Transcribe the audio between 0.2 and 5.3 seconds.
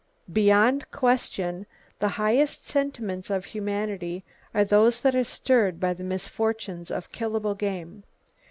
Beyond question, the highest sentiments of humanity are those that are